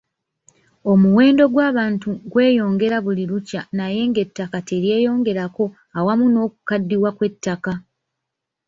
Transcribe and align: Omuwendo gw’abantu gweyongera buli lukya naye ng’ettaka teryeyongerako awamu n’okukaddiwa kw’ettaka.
Omuwendo 0.91 1.43
gw’abantu 1.53 2.09
gweyongera 2.31 2.97
buli 3.05 3.23
lukya 3.31 3.61
naye 3.77 4.01
ng’ettaka 4.09 4.57
teryeyongerako 4.67 5.63
awamu 5.99 6.25
n’okukaddiwa 6.29 7.09
kw’ettaka. 7.17 7.71